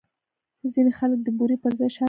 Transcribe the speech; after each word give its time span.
ځینې 0.73 0.91
خلک 0.99 1.19
د 1.23 1.27
بوري 1.37 1.57
پر 1.63 1.71
ځای 1.79 1.89
شات 1.89 1.89
کاروي. 1.95 1.99